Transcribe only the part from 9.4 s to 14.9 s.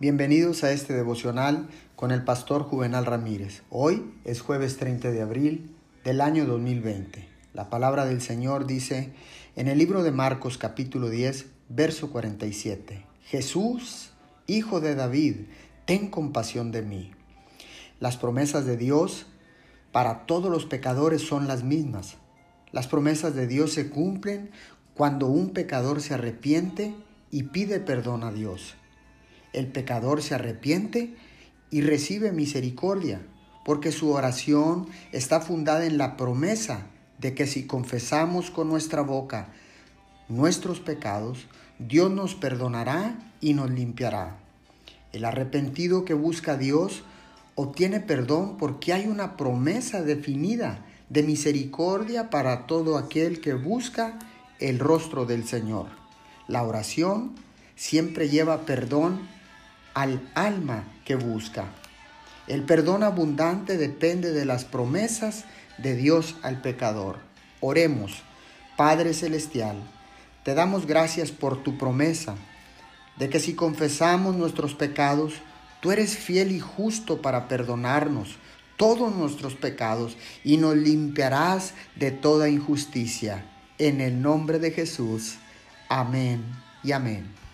en el libro de Marcos capítulo 10, verso 47. Jesús, hijo